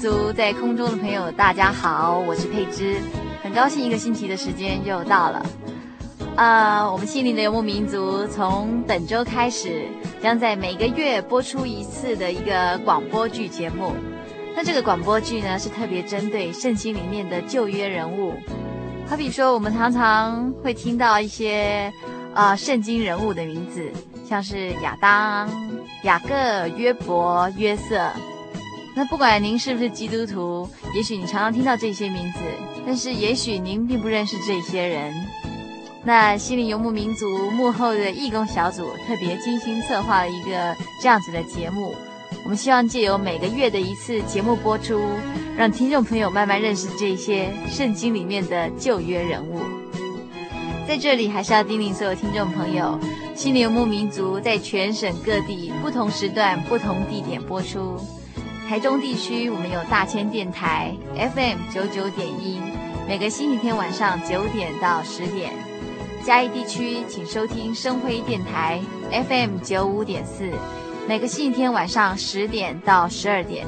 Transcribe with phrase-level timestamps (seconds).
[0.00, 2.96] 族在空中的朋友，大家好，我是佩芝，
[3.42, 5.44] 很高兴一个星期的时间又到了。
[6.36, 9.86] 呃，我们心灵的游牧民族从本周开始，
[10.22, 13.92] 将在每个月播出一次的一个广播剧节目。
[14.56, 18.32] 那这个广播剧呢，是特别针对圣经里面的旧约人物，
[19.06, 21.92] 好比说我们常常会听到一些
[22.32, 23.92] 啊、呃、圣经人物的名字，
[24.26, 25.46] 像是亚当、
[26.04, 28.08] 雅各、约伯、约瑟。
[28.94, 32.38] 那不管您是不是基督徒，也许你常常听到这些名字，
[32.84, 35.14] 但是也许您并不认识这些人。
[36.02, 41.94] 那心灵游牧民族幕后的义工小组特别精心策划了一个这样子的节目，
[42.42, 45.00] 我们希望借由每个月的一次节目播出，
[45.56, 49.60] 让听众朋友慢慢认识这些圣经里面的旧约人物。
[50.88, 52.98] 在这里还是要叮咛所有听众朋友，
[53.36, 57.96] 心灵游牧民族在全省各地不同时段、不同地点播出。
[58.70, 62.60] 台中地区，我们有大千电台 FM 九九点一，
[63.04, 65.50] 每个星期天晚上九点到十点。
[66.24, 70.48] 嘉义地区，请收听生辉电台 FM 九五点四，
[71.08, 73.66] 每个星期天晚上十点到十二点。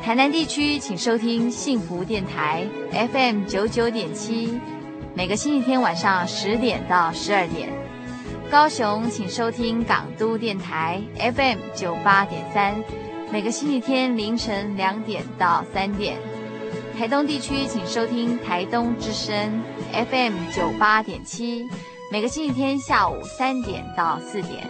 [0.00, 4.60] 台南地区，请收听幸福电台 FM 九九点七，
[5.12, 7.68] 每个星期天晚上十点到十二点。
[8.48, 12.76] 高雄，请收听港都电台 FM 九八点三。
[13.32, 16.16] 每个星期天凌晨两点到三点，
[16.96, 19.60] 台东地区请收听台东之声
[19.92, 21.68] FM 九八点七，
[22.12, 24.64] 每个星期天下午三点到四点。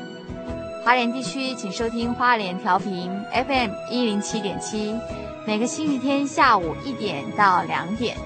[0.82, 4.94] 花莲地区请收听花莲调频 FM 一零七点七，
[5.46, 8.16] 每个星期天下午一点到两点。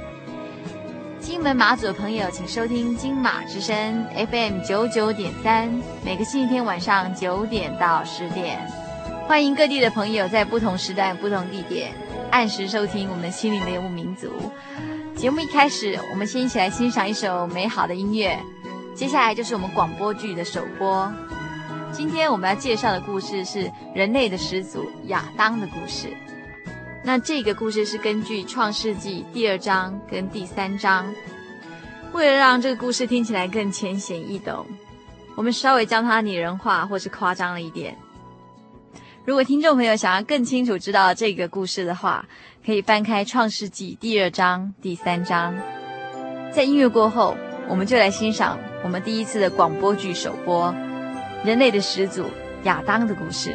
[1.20, 5.68] 金门马祖的朋友请收听金马之声 FM 九九点三，
[6.04, 8.60] 每个星期天晚上九点到十点。
[9.28, 11.92] 欢迎各地的朋友在不同时段、不同地点
[12.30, 14.32] 按时收听我们心灵的游牧民族
[15.14, 15.38] 节目。
[15.38, 18.40] 一开始，我们先一起来欣赏一首美好的音乐。
[18.94, 21.12] 接下来就是我们广播剧的首播。
[21.92, 26.08] 今天我们要介绍的故事是人类的始祖亚当的故事。
[27.04, 31.06] 那这个故事是根据《创世纪》第二章跟第三章。
[32.12, 34.64] 为了让这个故事听起来更浅显易懂，
[35.34, 37.94] 我们稍微将它拟人化或是夸张了一点。
[39.28, 42.24] 如果听众朋友想要更清楚知道这个故事的话，
[42.64, 45.54] 可以翻开《创世纪》第二章、第三章。
[46.50, 47.36] 在音乐过后，
[47.68, 50.74] 我们就来欣赏我们第一次的广播剧首播——
[51.44, 52.24] 人类的始祖
[52.64, 53.54] 亚当的故事。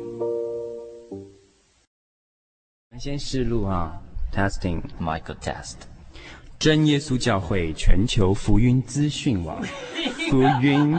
[3.03, 3.99] 先试录啊
[4.31, 5.73] ，testing，Michael test。
[6.59, 9.59] 真耶稣教会全球福音资讯网，
[10.29, 10.95] 福音，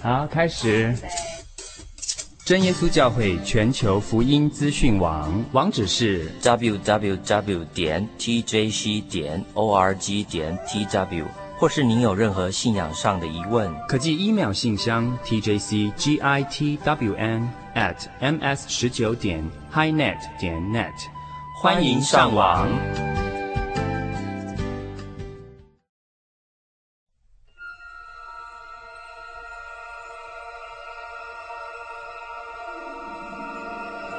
[0.00, 0.94] 好，开始。
[2.44, 11.24] 真耶稣教会全球福音资讯网网址是 www 点 tjc 点 org 点 tw，
[11.58, 16.68] 或是您有任何信仰上的疑问，可寄 email 信箱 tjcgitwn
[17.76, 20.90] at ms 十九点 highnet 点 net，
[21.62, 22.66] 欢迎上网。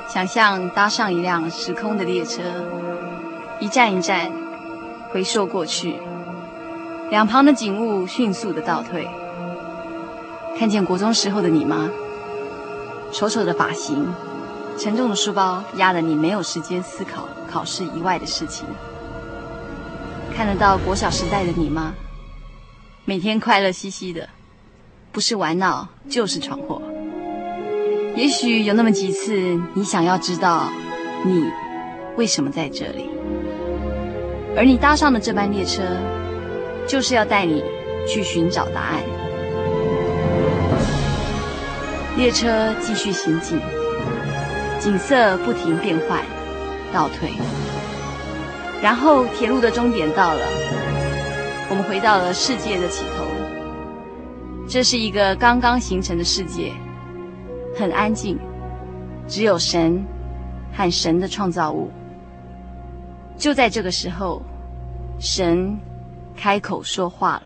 [0.07, 2.41] 想象搭上一辆时空的列车，
[3.59, 4.31] 一站一站
[5.11, 5.99] 回溯过去，
[7.09, 9.07] 两旁的景物迅速的倒退。
[10.57, 11.89] 看见国中时候的你吗？
[13.11, 14.05] 丑丑的发型，
[14.77, 18.65] 沉重的书包压得你没有时间思考考试以外的事情。
[20.35, 21.93] 看得到国小时代的你吗？
[23.05, 24.29] 每天快乐兮兮的，
[25.11, 26.81] 不是玩闹就是闯祸。
[28.15, 30.69] 也许有那么几次，你想要知道
[31.23, 31.43] 你
[32.17, 33.09] 为什么在这里，
[34.55, 35.81] 而你搭上的这班列车，
[36.85, 37.63] 就是要带你
[38.07, 39.01] 去寻找答案。
[42.17, 43.59] 列车继续行进，
[44.79, 46.19] 景色不停变换，
[46.91, 47.31] 倒退，
[48.81, 50.41] 然后铁路的终点到了，
[51.69, 53.23] 我们回到了世界的起头。
[54.67, 56.73] 这是一个刚刚形成的世界。
[57.77, 58.39] 很安静，
[59.27, 60.03] 只有神
[60.73, 61.91] 和神的创造物。
[63.37, 64.41] 就在这个时候，
[65.19, 65.77] 神
[66.35, 67.43] 开口说话了。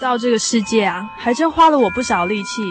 [0.00, 2.62] 到这个世界啊，还真花了我不少力气。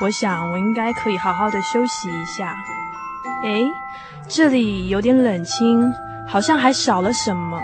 [0.00, 2.56] 我想，我应该可以好好的休息一下。
[3.44, 3.66] 诶。
[4.28, 5.92] 这里有点冷清，
[6.28, 7.60] 好像还少了什么。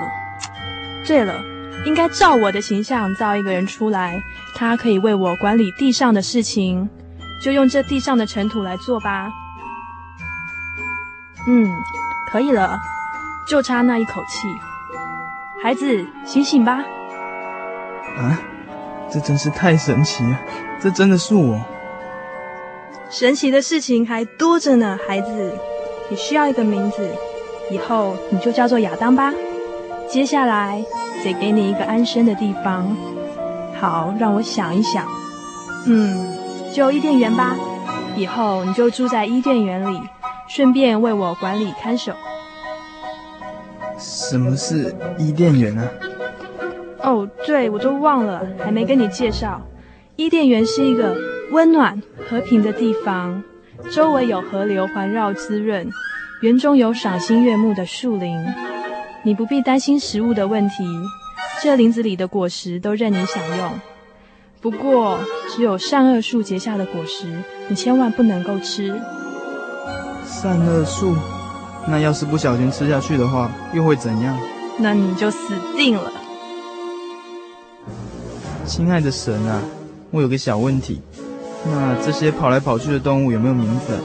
[1.07, 1.41] 对了，
[1.87, 4.21] 应该照我的形象造一个人出来，
[4.57, 6.91] 他可以为我管理地上的事情，
[7.43, 9.31] 就用这地上的尘土来做吧。
[11.47, 11.73] 嗯，
[12.31, 12.77] 可以了，
[13.47, 14.49] 就差那一口气。
[15.62, 16.83] 孩子，醒醒吧！
[18.19, 18.38] 啊，
[19.11, 20.38] 这真是太神奇了，
[20.81, 21.61] 这真的是我。
[23.11, 25.57] 神奇的事情还多着呢，孩子。
[26.11, 27.07] 你需要一个名字，
[27.71, 29.33] 以后你就叫做亚当吧。
[30.09, 30.83] 接下来
[31.23, 32.97] 得给你一个安身的地方。
[33.79, 35.07] 好，让我想一想。
[35.85, 36.35] 嗯，
[36.73, 37.57] 就伊甸园吧。
[38.17, 40.00] 以后你就住在伊甸园里，
[40.49, 42.12] 顺便为我管理看守。
[43.99, 45.87] 什么是伊甸园呢？
[47.02, 49.61] 哦，对，我都忘了，还没跟你介绍。
[50.17, 51.17] 伊甸园是一个
[51.52, 53.43] 温暖和平的地方。
[53.93, 55.88] 周围有河流环绕滋润，
[56.43, 58.37] 园中有赏心悦目的树林，
[59.23, 60.85] 你不必担心食物的问题，
[61.62, 63.71] 这林子里的果实都任你享用。
[64.61, 67.26] 不过，只有善恶树结下的果实，
[67.69, 69.00] 你千万不能够吃。
[70.25, 71.14] 善恶树？
[71.87, 74.37] 那要是不小心吃下去的话，又会怎样？
[74.76, 76.11] 那你就死定了。
[78.69, 79.63] 亲爱的神啊，
[80.11, 81.01] 我有个小问题。
[81.67, 83.99] 那这些跑来跑去的动物有没有名字？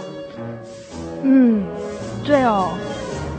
[1.22, 1.66] 嗯，
[2.24, 2.72] 对哦，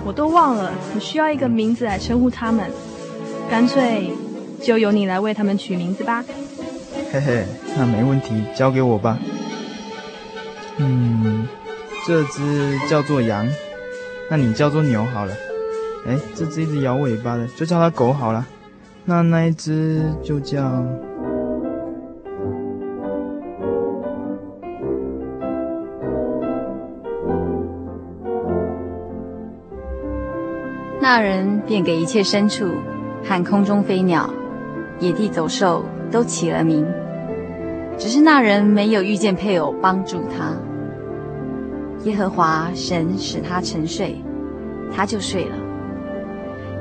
[0.04, 2.70] 我都忘了，你需要一个名字来称呼它们。
[3.50, 4.12] 干脆
[4.62, 6.22] 就由你来为它们取名字吧。
[7.10, 9.18] 嘿嘿，那没问题，交给我吧。
[10.76, 11.48] 嗯，
[12.06, 13.48] 这只叫做羊，
[14.30, 15.34] 那你叫做牛好了。
[16.06, 18.46] 哎，这只一直摇尾巴的，就叫它狗好了。
[19.06, 20.84] 那那一只就叫。
[31.06, 32.66] 那人便给一切牲畜
[33.22, 34.30] 和空中飞鸟、
[34.98, 36.82] 野地走兽都起了名，
[37.98, 40.56] 只是那人没有遇见配偶帮助他。
[42.04, 44.24] 耶和华神使他沉睡，
[44.96, 45.56] 他就睡了。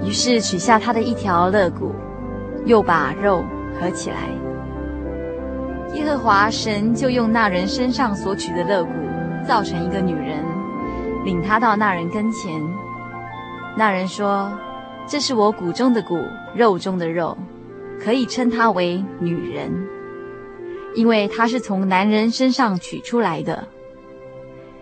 [0.06, 1.94] 于是取下他的一条肋骨，
[2.64, 3.44] 又把肉
[3.78, 4.16] 合起来。
[5.96, 8.90] 耶和华神就用那人身上所取的肋骨，
[9.46, 10.40] 造成一个女人，
[11.26, 12.62] 领他到那人跟前。
[13.76, 14.52] 那人说
[15.08, 16.20] ：“这是我骨中的骨，
[16.56, 17.36] 肉中的肉，
[18.00, 19.72] 可以称她为女人，
[20.96, 23.68] 因为她是从男人身上取出来的。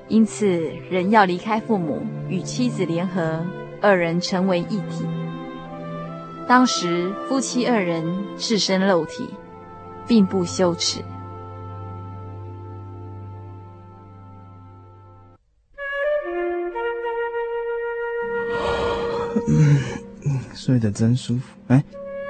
[0.10, 0.46] 因此，
[0.90, 3.46] 人要离开父母，与妻子联合，
[3.80, 5.06] 二人成为一体。
[6.46, 8.04] 当时夫妻二人
[8.38, 9.30] 赤身露体，
[10.06, 11.00] 并不羞耻。”
[19.48, 19.78] 嗯，
[20.54, 21.44] 睡得真舒服。
[21.68, 21.84] 哎，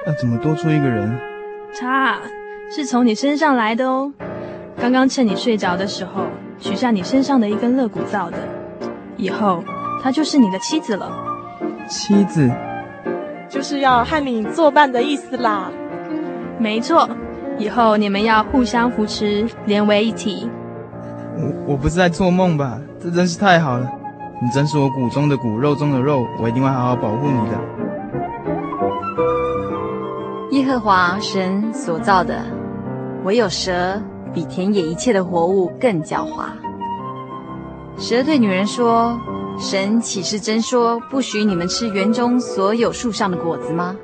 [0.06, 1.18] 那怎么多出一个人？
[1.78, 2.18] 他
[2.74, 4.12] 是从你身上来的哦。
[4.80, 6.24] 刚刚趁你睡着的时候，
[6.58, 8.38] 取下你身上的一根肋骨造的。
[9.16, 9.62] 以后
[10.02, 11.12] 她就是你的妻子了。
[11.88, 12.50] 妻子，
[13.48, 15.70] 就是要和你作伴的意思啦。
[16.58, 17.08] 没错，
[17.58, 20.48] 以后你们要互相扶持，连为一体。
[21.36, 22.80] 我我不是在做梦吧？
[23.00, 23.90] 这真是太好了。
[24.42, 27.56] 你真是我骨中的骨，肉中的肉，我一定会好好保护你的。
[30.50, 32.42] 耶和华神所造的，
[33.22, 34.02] 唯有蛇
[34.34, 36.46] 比田野一切的活物更狡猾。
[37.96, 39.16] 蛇对女人说
[39.60, 43.94] ：“神岂是真说不许你们吃园中所有树上的果子吗？”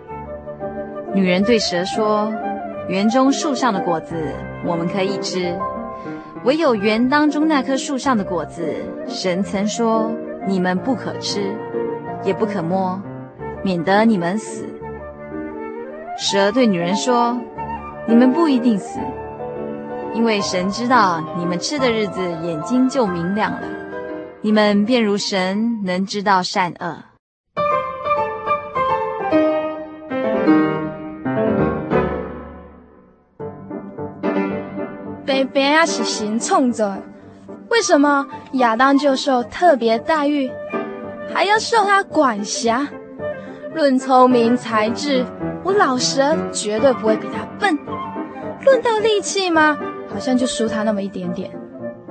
[1.12, 2.33] 女人对蛇说
[2.88, 4.14] ：“园中树上的果子
[4.64, 5.59] 我们可以吃，
[6.45, 8.73] 唯有园当中那棵树上的果子，
[9.09, 10.09] 神曾说。”
[10.48, 11.54] 你们不可吃，
[12.24, 12.98] 也不可摸，
[13.62, 14.64] 免得你们死。
[16.16, 17.38] 蛇对女人说
[18.08, 18.98] ：“你们不一定死，
[20.14, 23.60] 因为神知道你们吃的日子，眼睛就明亮了，
[24.40, 26.96] 你们便如神，能知道善恶。”
[35.26, 36.96] 北边啊是新创造。
[37.70, 40.50] 为什么亚当就受特别待遇，
[41.32, 42.88] 还要受他管辖？
[43.75, 45.25] 论聪明才智，
[45.62, 47.78] 我老蛇绝对不会比他笨。
[48.64, 51.50] 论到力气嘛，好像就输他那么一点点。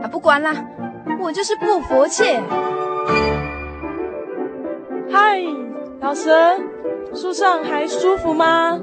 [0.01, 0.53] 啊，不管啦，
[1.19, 2.23] 我就是不服气。
[5.11, 5.41] 嗨，
[5.99, 6.31] 老蛇，
[7.13, 8.79] 树上还舒服吗？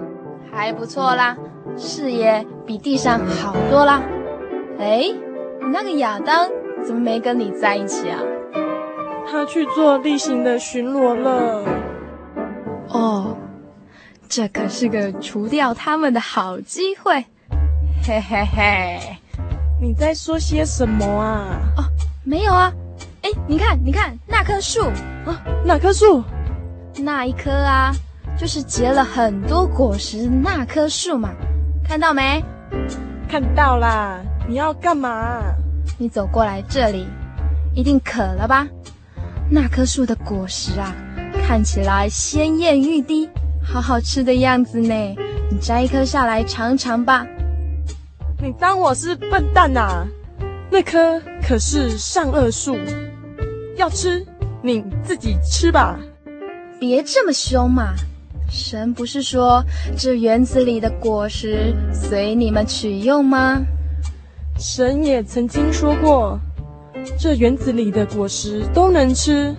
[0.53, 1.37] 还不错啦，
[1.77, 4.03] 视野比地上好多啦。
[4.79, 5.15] 哎，
[5.63, 6.51] 你那个亚当。
[6.87, 8.21] 怎么没跟你在一起啊？
[9.31, 11.65] 他去做例行的巡逻了。
[12.89, 13.37] 哦，
[14.29, 17.25] 这可是个除掉他们的好机会。
[18.07, 19.01] 嘿嘿嘿，
[19.81, 21.59] 你在说些什么啊？
[21.79, 21.83] 哦，
[22.23, 22.73] 没有啊。
[23.23, 24.83] 哎，你看，你看那棵树
[25.25, 26.23] 啊，哪棵树？
[26.99, 27.93] 那一棵啊，
[28.39, 31.31] 就是结了很多果实那棵树嘛。
[31.83, 32.45] 看到没？
[33.29, 34.21] 看到啦。
[34.47, 35.41] 你要干嘛？
[35.99, 37.07] 你走过来这里，
[37.75, 38.67] 一定渴了吧？
[39.51, 40.95] 那棵树的果实啊，
[41.47, 43.29] 看起来鲜艳欲滴，
[43.63, 44.95] 好好吃的样子呢。
[45.51, 47.27] 你摘一颗下来尝尝吧。
[48.43, 50.07] 你当我是笨蛋呐、啊？
[50.71, 52.77] 那棵可是善恶树，
[53.77, 54.27] 要吃
[54.63, 55.99] 你自己吃吧。
[56.81, 57.95] 别这么凶嘛！
[58.51, 59.65] 神不是说
[59.97, 63.63] 这园子里的果实随你们取用吗？
[64.59, 66.39] 神也曾经说过，
[67.19, 69.55] 这园子里的果实都能吃，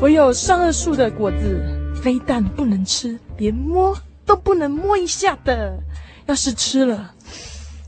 [0.00, 1.60] 唯有善恶树的果子，
[2.02, 5.78] 非但不能吃，连摸都不能摸一下的。
[6.26, 7.12] 要是吃了，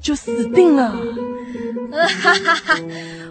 [0.00, 0.92] 就死定了。
[1.92, 2.78] 哈哈哈！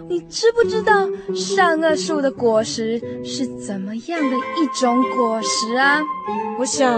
[0.08, 6.00] 你知不知道善恶树的果实是怎么样的一种果实啊？
[6.58, 6.92] 我想，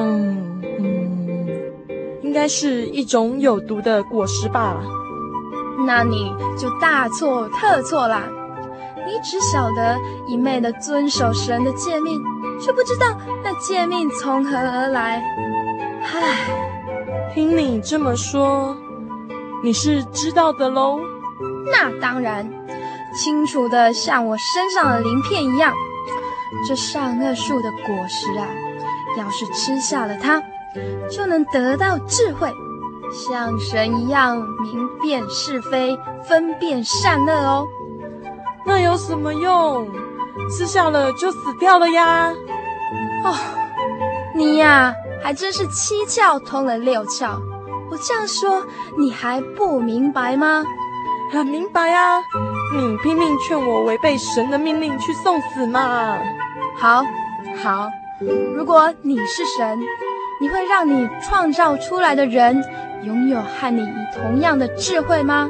[0.78, 1.46] 嗯，
[2.22, 4.82] 应该是一种有毒的果实吧。
[5.86, 8.22] 那你就大错特错啦！
[9.04, 12.22] 你只晓得一昧的遵守神的诫命，
[12.60, 13.06] 却不知道
[13.42, 15.22] 那诫命从何而来。
[16.04, 18.76] 唉，听你这么说，
[19.62, 21.00] 你是知道的喽？
[21.70, 22.48] 那当然，
[23.14, 25.74] 清楚的像我身上的鳞片一样。
[26.68, 28.46] 这善恶树的果实啊，
[29.18, 30.40] 要是吃下了它，
[31.10, 32.52] 就能得到智慧。
[33.12, 37.66] 像神一样明辨是非，分辨善恶哦。
[38.64, 39.86] 那有什么用？
[40.50, 42.32] 吃下了就死掉了呀！
[43.24, 43.34] 哦，
[44.34, 47.38] 你呀，还真是七窍通了六窍。
[47.90, 48.64] 我这样说，
[48.98, 50.64] 你还不明白吗？
[51.30, 52.18] 很明白啊！
[52.74, 56.18] 你拼命劝我违背神的命令去送死嘛！
[56.78, 57.04] 好，
[57.62, 57.88] 好，
[58.54, 59.80] 如果你是神，
[60.42, 62.64] 你会让你创造出来的人
[63.04, 65.48] 拥有和你同样的智慧吗？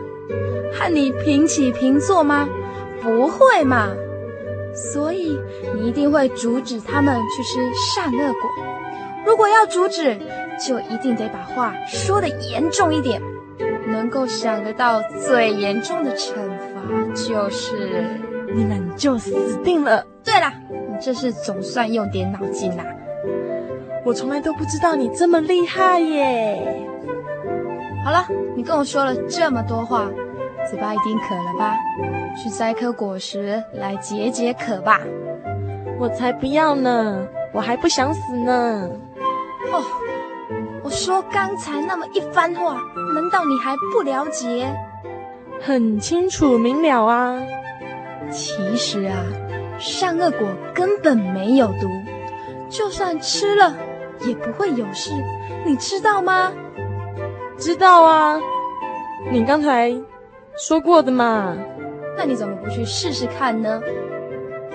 [0.71, 2.47] 和你平起平坐吗？
[3.01, 3.89] 不会嘛。
[4.75, 5.41] 所以
[5.75, 8.51] 你一定会阻止他们去吃善恶果。
[9.25, 10.19] 如果要阻止，
[10.65, 13.21] 就一定得把话说得严重一点。
[13.87, 16.35] 能够想得到最严重的惩
[16.75, 18.21] 罚，就是
[18.55, 20.05] 你们就死定了。
[20.23, 22.85] 对了，你这是总算用点脑筋啦。
[24.05, 26.87] 我从来都不知道你这么厉害耶。
[28.05, 30.11] 好了，你跟我说了这么多话，
[30.69, 31.77] 嘴巴一定渴了吧？
[32.37, 35.01] 去摘颗果实来解解渴吧。
[35.99, 38.91] 我才不要呢，我还不想死呢。
[39.73, 39.83] 哦，
[40.83, 42.75] 我说刚才那么一番话，
[43.15, 44.69] 难道你还不了解？
[45.61, 47.41] 很清楚明了啊。
[48.33, 49.23] 其实啊，
[49.79, 51.89] 善恶果根本没有毒，
[52.69, 53.77] 就算吃了
[54.27, 55.11] 也不会有事，
[55.65, 56.53] 你知道吗？
[57.59, 58.41] 知道啊，
[59.31, 59.95] 你刚才
[60.57, 61.57] 说过的嘛。
[62.17, 63.81] 那你怎么不去试试看呢？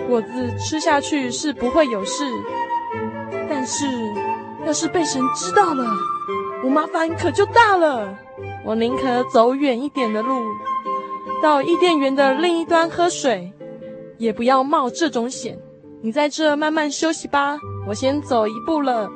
[0.07, 2.23] 果子吃下去是不会有事，
[3.49, 3.85] 但是
[4.65, 5.85] 要是被神知道了，
[6.63, 8.17] 我麻烦可就大了。
[8.65, 10.41] 我宁可走远一点的路，
[11.41, 13.51] 到伊甸园的另一端喝水，
[14.17, 15.57] 也不要冒这种险。
[16.01, 17.57] 你在这慢慢休息吧，
[17.87, 19.09] 我先走一步了，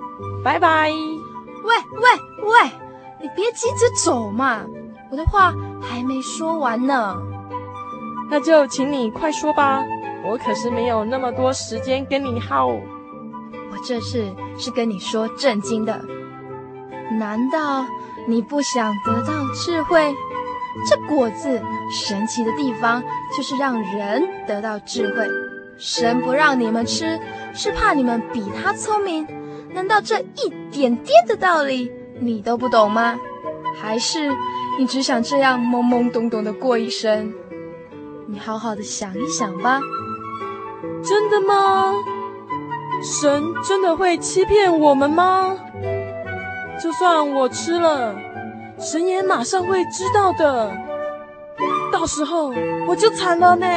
[0.44, 0.90] 拜拜。
[0.90, 2.72] 喂喂喂，
[3.22, 4.66] 你别急着走嘛，
[5.12, 7.18] 我的话还没说完呢。
[8.30, 9.84] 那就请你快说吧，
[10.26, 12.68] 我可是没有那么多时间跟你耗。
[12.68, 14.26] 我这次
[14.58, 16.02] 是跟你说正经的，
[17.20, 17.86] 难道
[18.28, 20.16] 你不想得到智慧？
[20.90, 23.04] 这果子神奇的地方
[23.36, 25.28] 就是让人得到智慧。
[25.78, 27.20] 神不让你们吃，
[27.54, 29.28] 是怕你们比他聪明。
[29.74, 33.18] 难道这一点点的道理你都不懂吗？
[33.82, 34.30] 还是
[34.78, 37.34] 你只想这样懵懵懂懂的过一生？
[38.28, 39.80] 你好好的想一想吧。
[41.04, 41.94] 真的吗？
[43.02, 45.58] 神真的会欺骗我们吗？
[46.82, 48.16] 就算我吃了，
[48.78, 50.72] 神也马上会知道的。
[51.92, 52.54] 到时候
[52.88, 53.68] 我就惨了呢。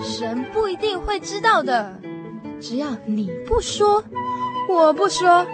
[0.00, 2.00] 神不一定会知道的，
[2.60, 4.02] 只要你不说，
[4.68, 5.46] 我不说，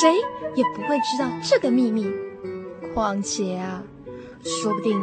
[0.00, 0.14] 谁
[0.54, 2.10] 也不会知道这个秘密。
[2.94, 3.82] 况且啊，
[4.42, 4.98] 说不定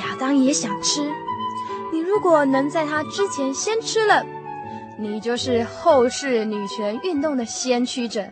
[0.00, 1.02] 亚当也想吃。
[1.92, 4.24] 你如果能在他之前先吃了，
[4.98, 8.24] 你就是后世女权运动的先驱者，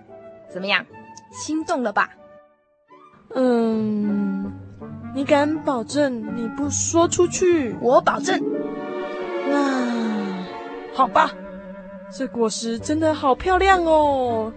[0.53, 0.87] 怎么样？
[1.33, 2.11] 心动了吧？
[3.35, 4.53] 嗯，
[5.15, 7.75] 你敢保证你不说出去？
[7.83, 8.41] 我保证。
[9.49, 10.45] 那
[10.95, 11.31] 好吧，
[12.11, 14.53] 这果实真的好漂亮哦，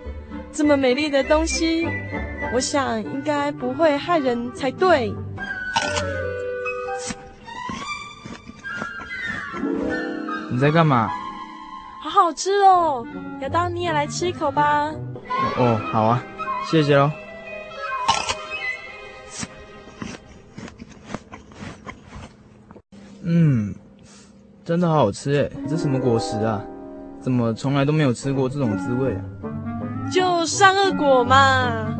[0.52, 1.88] 这么美丽的东西，
[2.54, 5.14] 我想应该不会害人才对。
[10.52, 11.10] 你在干嘛？
[12.02, 13.06] 好好吃哦，
[13.42, 14.92] 亚当你也来吃一口吧。
[15.58, 16.24] 哦，好啊，
[16.72, 17.12] 谢谢喽。
[23.22, 23.76] 嗯，
[24.64, 26.64] 真的好好吃诶，这什么果实啊？
[27.30, 29.22] 怎么从来都没有吃过这种滋味啊？
[30.12, 31.96] 就善恶果嘛。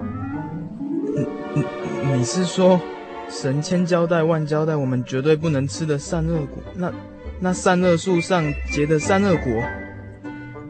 [1.14, 2.82] 你你你是说，
[3.30, 6.64] 神千交代万交代，我们绝对不能吃的善恶果？
[6.74, 6.92] 那？
[7.40, 9.64] 那善恶树上结的善恶果，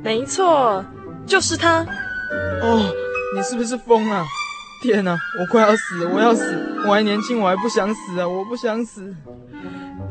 [0.04, 0.84] 没错，
[1.26, 1.80] 就是它。
[2.62, 2.94] 哦，
[3.34, 4.26] 你是不是疯了？
[4.84, 6.44] 天哪，我快要死了，我要死！
[6.86, 8.28] 我还年轻，我还不想死啊！
[8.28, 9.16] 我不想死。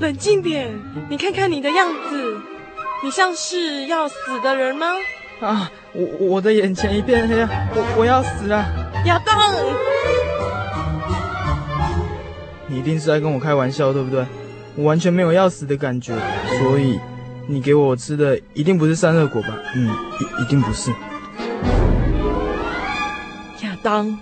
[0.01, 0.75] 冷静点，
[1.11, 2.37] 你看看你的样子，
[3.03, 4.87] 你像是要死的人吗？
[5.41, 8.65] 啊，我我的眼前一片黑，我我要死了。
[9.07, 9.55] 亚当，
[12.67, 14.27] 你一定是在跟我开玩笑，对不对？
[14.75, 16.13] 我完全没有要死的感觉，
[16.59, 16.99] 所以
[17.47, 19.49] 你给我吃的一定不是散热果吧？
[19.77, 20.91] 嗯，一一定不是。
[23.63, 24.19] 亚当，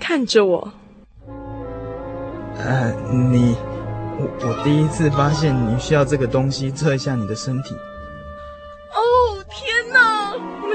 [0.00, 0.72] 看着我。
[2.56, 3.54] 呃，你，
[4.18, 7.74] 我我第一次发现你需要这个东西测一下你的身体。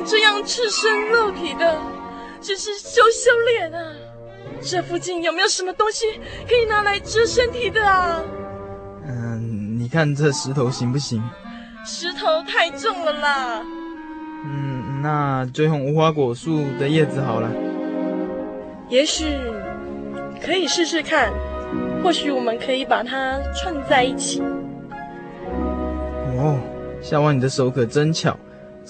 [0.01, 1.77] 这样赤身露体的，
[2.41, 3.93] 真是羞羞脸啊！
[4.61, 6.05] 这附近有没有什么东西
[6.47, 8.21] 可以拿来遮身体的啊？
[9.05, 11.23] 嗯你看这石头行不行？
[11.85, 13.61] 石头太重了啦。
[14.45, 17.49] 嗯，那就用无花果树的叶子好了。
[18.89, 19.25] 也许
[20.43, 21.31] 可以试试看，
[22.03, 24.41] 或许我们可以把它串在一起。
[26.37, 26.59] 哦，
[27.01, 28.37] 夏娃，你的手可真巧，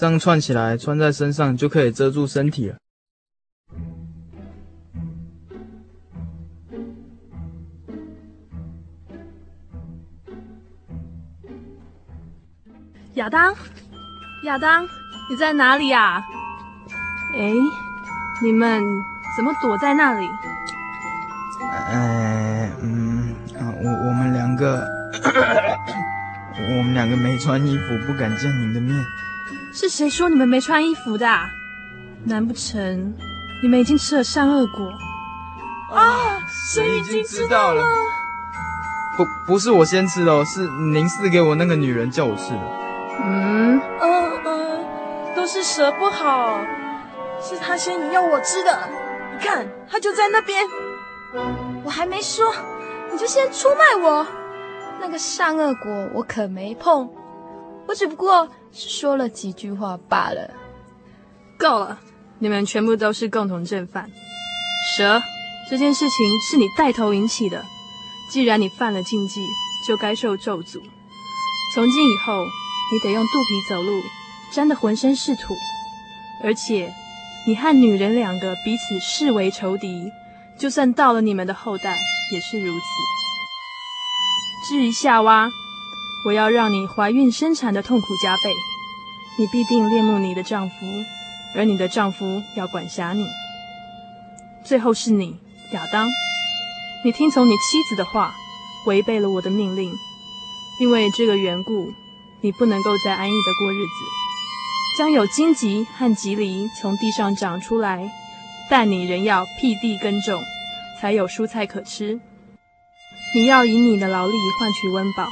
[0.00, 2.76] 这样串起来，穿在身上就可以遮住身体了。
[13.16, 13.54] 亚当，
[14.44, 14.88] 亚当，
[15.28, 16.24] 你在哪里呀？
[17.34, 17.52] 哎，
[18.42, 18.82] 你们
[19.36, 20.26] 怎么躲在那里？
[21.70, 23.34] 哎，嗯，
[23.84, 24.80] 我我们两个，
[26.56, 28.96] 我们两个没穿衣服，不敢见您的面。
[29.72, 31.26] 是谁说你们没穿衣服的？
[32.24, 33.14] 难不成
[33.62, 34.92] 你们已经吃了善恶果？
[35.96, 36.38] 啊，
[36.72, 37.82] 谁已经知道了？
[39.16, 42.60] 不，不是我先吃的哦，是您赐给我那个女人叫我吃的。
[43.22, 46.58] 嗯，嗯嗯，都是蛇不好，
[47.40, 48.78] 是他先要我吃的。
[49.32, 50.62] 你看，他就在那边。
[51.84, 52.52] 我还没说，
[53.12, 54.26] 你就先出卖我。
[55.00, 57.08] 那个善恶果我可没碰，
[57.88, 60.50] 我只不过是说了几句话罢了。
[61.58, 61.98] 够了，
[62.38, 64.10] 你们全部都是共同正犯。
[64.96, 65.20] 蛇，
[65.68, 67.64] 这件事情是你带头引起的，
[68.30, 69.46] 既然你犯了禁忌，
[69.86, 70.80] 就该受咒诅。
[71.74, 72.46] 从今以后。
[72.92, 74.02] 你得用肚皮走路，
[74.50, 75.54] 沾得浑身是土，
[76.42, 76.92] 而且
[77.46, 80.10] 你和女人两个彼此视为仇敌，
[80.58, 81.96] 就算到了你们的后代
[82.32, 82.84] 也是如此。
[84.66, 85.48] 至于夏娃，
[86.24, 88.52] 我要让你怀孕生产的痛苦加倍，
[89.38, 90.74] 你必定恋慕你的丈夫，
[91.54, 93.26] 而你的丈夫要管辖你。
[94.62, 95.38] 最后是你，
[95.72, 96.08] 亚当，
[97.04, 98.34] 你听从你妻子的话，
[98.86, 99.92] 违背了我的命令，
[100.80, 101.92] 因为这个缘故。
[102.42, 108.10] 你不能够再安逸的过日子，将有荆棘和蒺藜从地上长出来，
[108.70, 110.42] 但你仍要辟地耕种，
[110.98, 112.18] 才有蔬菜可吃。
[113.34, 115.28] 你要以你的劳力换取温饱，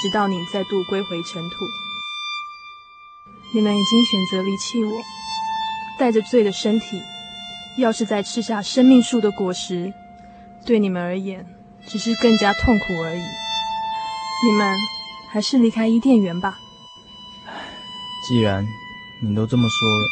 [0.00, 1.56] 直到你再度归回尘土。
[3.52, 5.00] 你们已经选择离弃我，
[5.98, 7.02] 带着罪的身体，
[7.78, 9.92] 要是再吃下生命树的果实，
[10.64, 11.46] 对你们而言
[11.86, 13.22] 只是更加痛苦而已。
[14.46, 14.78] 你们。
[15.32, 16.58] 还是离开伊甸园吧。
[18.26, 18.66] 既然
[19.22, 20.04] 你都这么说了，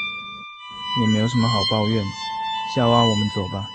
[1.00, 2.04] 也没有什么好抱怨。
[2.72, 3.68] 夏娃，我们走吧。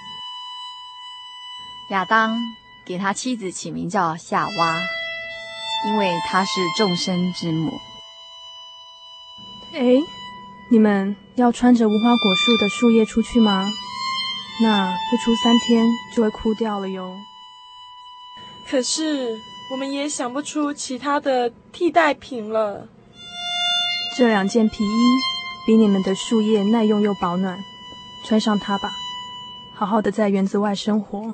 [1.89, 2.39] 亚当
[2.85, 4.79] 给他妻子起名叫夏娃，
[5.87, 7.71] 因为她是众生之母。
[9.73, 9.95] 哎，
[10.69, 13.71] 你们要穿着无花果树的树叶出去吗？
[14.61, 17.15] 那不出三天就会枯掉了哟。
[18.69, 19.39] 可是。
[19.71, 22.87] 我们也想不出其他的替代品了。
[24.15, 25.19] 这两件皮衣
[25.65, 27.57] 比你们的树叶耐用又保暖，
[28.23, 28.91] 穿上它吧，
[29.73, 31.33] 好好的在园子外生活。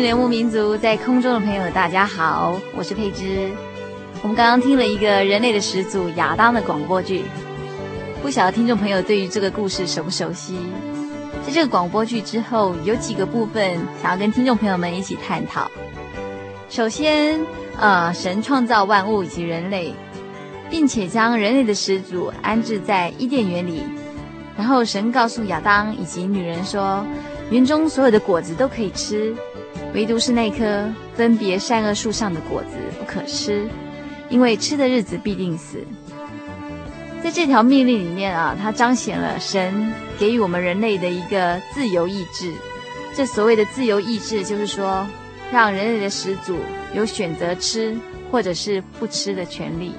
[0.00, 3.50] 民族在空中的朋友，大家好，我是佩芝。
[4.22, 7.24] 我们刚刚听了一个人类的始祖亚当的广播剧，
[8.22, 10.56] 不晓得听众朋友对于这个故事熟不熟悉？
[11.46, 15.70] 在这个广播剧之后，有几个部分想要跟听众朋友们一起探讨。
[16.70, 17.38] 首先，
[17.78, 19.92] 呃，神创造万物以及人类，
[20.70, 23.82] 并且将人类的始祖安置在伊甸园里，
[24.56, 27.04] 然后神告诉亚当以及女人说，
[27.50, 29.34] 园中所有的果子都可以吃。
[29.92, 33.68] 唯独是那棵分别善恶树上的果子不可吃，
[34.28, 35.84] 因为吃的日子必定死。
[37.22, 42.52] 在这条命令里面啊，它彰显了神给予我们人类的一个自由意志。
[43.14, 45.06] 这所谓的自由意志，就是说，
[45.52, 46.56] 让人类的始祖
[46.94, 47.94] 有选择吃
[48.30, 49.92] 或者是不吃的权利。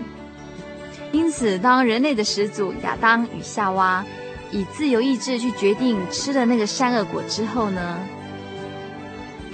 [1.11, 4.03] 因此，当人类的始祖亚当与夏娃
[4.49, 7.99] 以自由意志去决定吃了那个善恶果之后呢，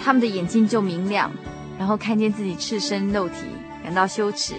[0.08, 1.30] 他们的眼睛就明亮，
[1.78, 3.44] 然后看见自己赤身露体，
[3.84, 4.54] 感到羞耻，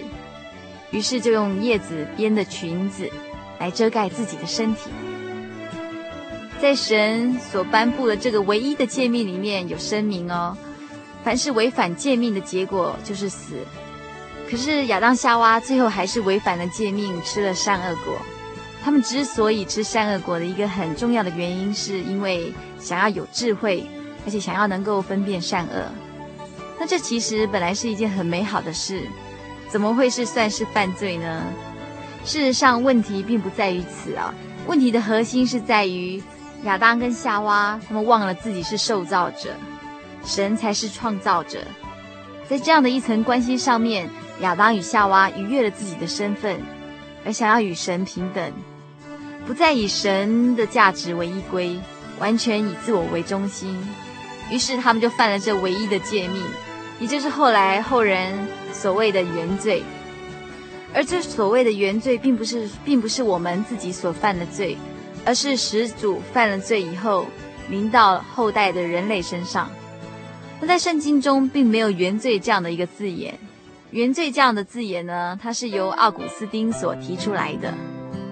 [0.91, 3.09] 于是就用叶子编的裙子
[3.57, 4.91] 来遮盖自己的身体。
[6.61, 10.55] 在神所颁布的这个唯一的诫命里面有声明哦，
[11.23, 13.55] 凡是违反诫命的结果就是死。
[14.47, 18.15] 可是亚当夏娃最后还是违反了诫命，吃了善恶果。
[18.83, 23.89] 他们之所以吃善恶果的一个很重要的原因，是因为想要有智慧。
[24.25, 25.91] 而且想要能够分辨善恶，
[26.79, 29.03] 那这其实本来是一件很美好的事，
[29.69, 31.43] 怎么会是算是犯罪呢？
[32.25, 34.33] 事实上，问题并不在于此啊，
[34.67, 36.21] 问题的核心是在于
[36.63, 39.55] 亚当跟夏娃他们忘了自己是受造者，
[40.25, 41.59] 神才是创造者。
[42.47, 44.09] 在这样的一层关系上面，
[44.41, 46.59] 亚当与夏娃逾越了自己的身份，
[47.25, 48.51] 而想要与神平等，
[49.47, 51.79] 不再以神的价值为依归，
[52.19, 53.79] 完全以自我为中心。
[54.51, 56.41] 于是他们就犯了这唯一的诫命，
[56.99, 59.83] 也就是后来后人所谓的原罪。
[60.93, 64.75] 而这所谓的原罪，并不是并不是我们自己所犯的罪，
[65.23, 67.27] 而是始祖犯了罪以后，
[67.69, 69.69] 临到后代的人类身上。
[70.59, 73.37] 那在圣经中，并没有原罪这样的一个字眼。
[73.91, 77.73] 原罪这样的字眼呢，它是由奥古斯丁所提出来的。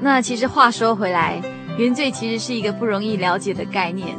[0.02, 1.42] 那其实话说回来，
[1.78, 4.16] 原罪其实是一个不容易了解的概念。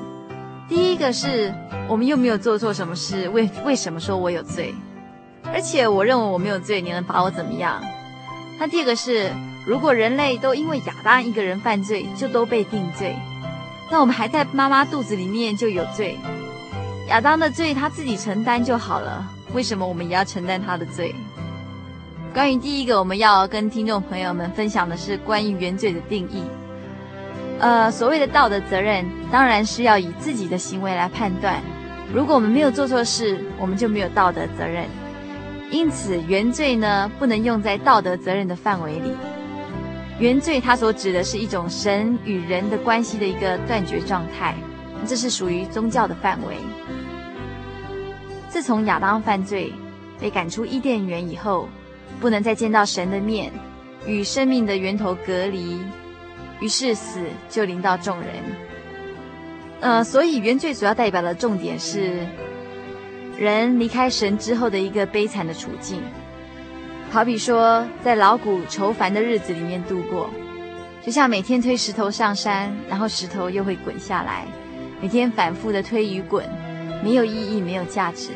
[0.69, 1.53] 第一个是
[1.89, 4.75] 我们又没有做错什么事，为为什么说我有罪？
[5.53, 7.83] 而且我认为我没有罪，你能把我怎么样？
[8.59, 9.33] 那第二个是，
[9.67, 13.17] 如果人类都因为亚当一个人犯罪就都被定罪，
[13.91, 16.19] 那我们还在妈妈肚子里面就有罪。
[17.09, 21.15] 亚当的罪他自己承担就好了，为什么我们也要承担他的罪？
[22.35, 26.43] 关于第一个，我们要跟听众朋友们分享的是关于原罪的定义。
[27.61, 31.61] 呃，所谓的道德责任，当然是要以自己的行为来判断。
[32.15, 34.85] 如果我们没有做错事，我们就没有道德责任。
[35.71, 39.13] 因此，原罪呢，不能用在道德责任的范围里。
[40.19, 44.55] 原罪它所指的是一种神与人的关系的一个断绝状态，
[45.07, 46.57] 这是属于宗教的范围。
[48.49, 49.73] 自从亚当犯罪，
[50.19, 51.69] 被赶出伊甸园以后，
[52.21, 53.53] 不能再见到神的面，
[54.07, 55.79] 与生命的源头隔离。
[56.61, 58.29] 于是死就临到众人，
[59.81, 62.27] 呃，所以原罪主要代表的重点是
[63.39, 66.03] 人离开神之后的一个悲惨的处境，
[67.11, 70.29] 好比说在劳苦愁烦的日子里面度过，
[71.05, 74.45] 就像每天推石头上山，然后石头又会滚下来，
[75.01, 76.45] 每天反复的推与滚，
[77.05, 78.31] 没有意义，没有价值。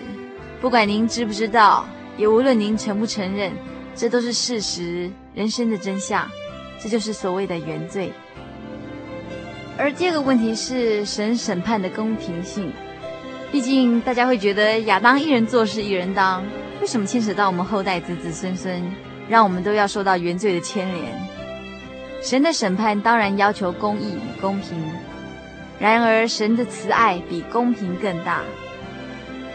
[0.61, 1.85] 不管您知不知道，
[2.17, 3.53] 也无论您承不承认，
[3.97, 6.31] 这都是事实，人生的真相。
[6.83, 8.13] 这就是所谓的原罪。
[9.79, 12.73] 而第二个问题是神审判的公平性。
[13.53, 16.43] 毕竟大家会觉得亚当一人做事一人当，
[16.81, 18.83] 为什么牵扯到我们后代子子孙孙，
[19.29, 21.05] 让我们都要受到原罪的牵连？
[22.23, 24.83] 神的审判当然要求公义与公平，
[25.79, 28.41] 然而神的慈爱比公平更大。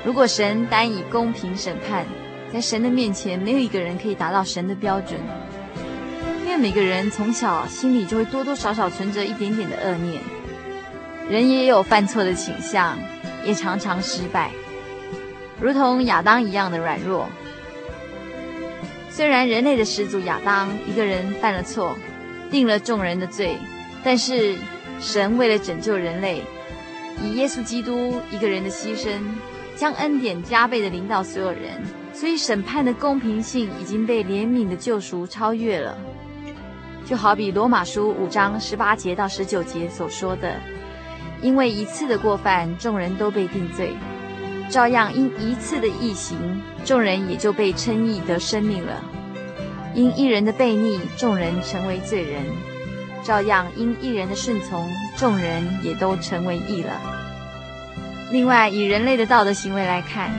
[0.06, 2.06] 如果神单以公平审判，
[2.54, 5.20] 在神的面前没有一个人可以达到神的标准，
[6.58, 10.22] 每个人从小心里就会多多少少存着一点点的恶念，
[11.30, 12.98] 人也有犯错的倾向。
[13.46, 14.52] 也常常失败，
[15.62, 17.30] 如同亚当一样的软弱。
[19.10, 21.98] 虽然人类的始祖亚当一个人犯了错，
[22.52, 23.56] 定了众人的罪，
[24.04, 24.56] 但是
[25.00, 26.42] 神为了拯救人类，
[27.24, 29.12] 以耶稣基督一个人的牺牲，
[29.78, 31.82] 将恩典加倍的领导所有人，
[32.14, 35.98] 所以审判的公平性已经被怜悯的救赎超越了。
[37.08, 40.56] 就好比罗马书五章十八节到十九节所说的。
[41.42, 43.92] 因为一次的过犯，众人都被定罪；
[44.70, 46.38] 照样因一次的异行，
[46.84, 49.02] 众人也就被称义得生命了。
[49.94, 52.44] 因一人的悖逆，众人成为罪人；
[53.24, 56.92] 照样因一人的顺从，众人也都成为义了。
[58.32, 60.30] 另外，以人类的道德行为来看，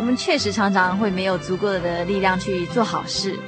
[0.00, 3.38] 我们确实常常会没有足够的力量去做好事，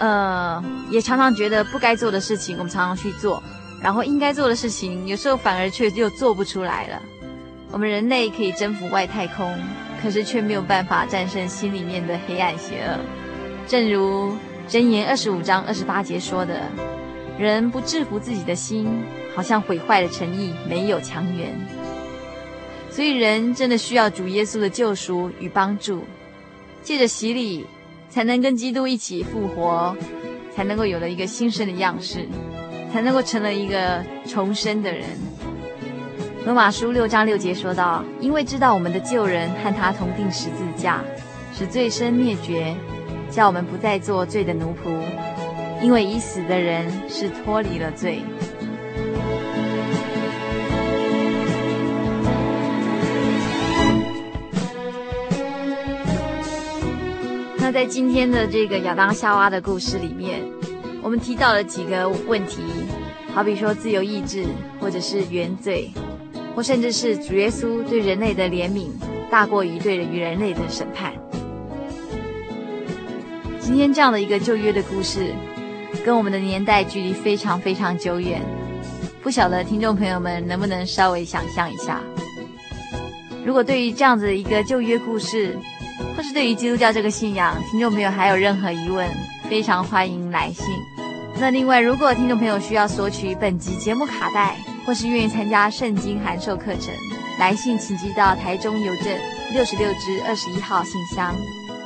[0.00, 3.42] 呃，也常常觉得不该做的事情，我们常常去做。
[3.82, 7.00] 然后应该做的事情，有时候反而却又做不出来了。
[7.70, 9.56] 我们人类可以征服外太空，
[10.02, 12.98] 可是却没有办法战胜心里面的黑暗邪恶。
[13.66, 14.36] 正如
[14.68, 16.62] 箴言二十五章二十八节说的
[17.38, 19.02] ：“人不制服自己的心，
[19.34, 21.54] 好像毁坏了城邑，没有墙垣。”
[22.90, 26.04] 所以人真的需要主耶稣的救赎与帮助，
[26.82, 27.64] 借着洗礼，
[28.10, 29.96] 才能跟基督一起复活，
[30.54, 32.28] 才能够有了一个新生的样式。
[32.92, 35.04] 才能够成了一个重生的人。
[36.44, 41.00] 罗马书六章六节说道：“因为知道我们的旧人和他同钉十字架，
[41.56, 42.74] 使罪身灭绝，
[43.30, 44.90] 叫我们不再做罪的奴仆。
[45.80, 48.22] 因为已死的人是脱离了罪。”
[57.72, 60.42] 在今天的这个亚当夏娃的故事里面。
[61.02, 62.62] 我们提到了几个问题，
[63.32, 64.44] 好比说自由意志，
[64.80, 65.90] 或者是原罪，
[66.54, 68.90] 或甚至是主耶稣对人类的怜悯
[69.30, 71.12] 大过于对于人类的审判。
[73.60, 75.32] 今天这样的一个旧约的故事，
[76.04, 78.42] 跟我们的年代距离非常非常久远，
[79.22, 82.00] 不晓得听众朋友们能不能稍微想象一下？
[83.46, 85.56] 如果对于这样子一个旧约故事，
[86.20, 89.08] 或是对于基督教这个信仰，听众朋友还有任何疑问？
[89.48, 90.66] 非常欢迎来信。
[91.40, 94.54] 那另外，如果听众朋友需要索取本集节目卡带，
[94.84, 96.92] 或是愿意参加圣经函授课程，
[97.38, 99.06] 来信请寄到台中邮政
[99.54, 101.34] 六十六支二十一号信箱，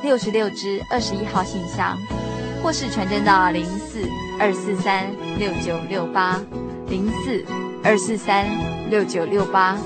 [0.03, 1.97] 六十六支二十一号信箱，
[2.61, 4.01] 或是传真到零四
[4.37, 5.09] 二四三
[5.39, 6.43] 六九六八
[6.89, 7.41] 零四
[7.81, 8.45] 二四三
[8.89, 9.77] 六九六八，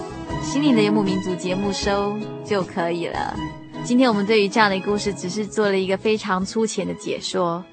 [0.41, 3.36] 心灵的游牧民族节目收就可以了。
[3.84, 7.63] 今天我们对于这样的故事，只是做了一个非常粗浅的解说。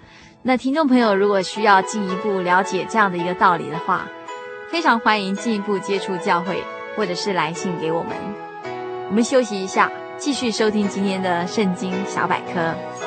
[0.42, 4.09] 那听众朋友如果需要进一步了解这样的一个道理的话，
[4.70, 6.62] 非常欢迎进一步接触教会，
[6.96, 8.16] 或者是来信给我们。
[9.09, 13.05] 我们休息一下，继续收听今天的圣经小百科。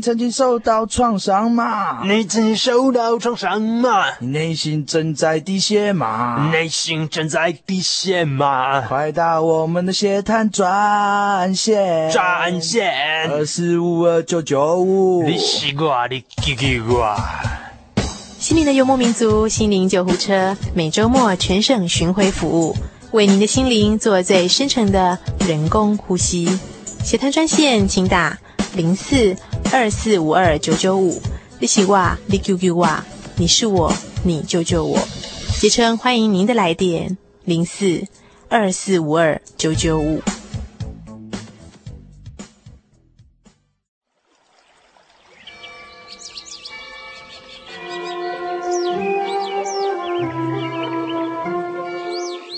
[0.00, 2.02] 你曾经受到创伤吗？
[2.06, 4.06] 你曾经受到创伤吗？
[4.18, 6.48] 你内心正在滴血吗？
[6.50, 8.80] 内心正在滴血吗？
[8.80, 15.22] 快打我们的血滩专线，专线二四五二九九五。
[15.24, 17.14] 你是我，你给给我。
[18.38, 22.74] 心灵的游牧民族，心灵救护车，每周末全省巡回服务，
[23.10, 26.58] 为您的心灵做最深层的人工呼吸。
[27.04, 28.38] 血滩专线，请打
[28.72, 29.36] 零四。
[29.72, 31.20] 二四五二九九五，
[31.58, 32.88] 你是我，你 QQ 我，
[33.36, 33.92] 你是我，
[34.24, 34.98] 你救救我。
[35.60, 38.06] 杰称欢迎您的来电，零四
[38.48, 40.20] 二四五二九九五。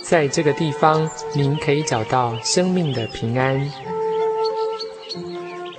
[0.02, 3.91] 在这个地方，您可以找到生命的平安。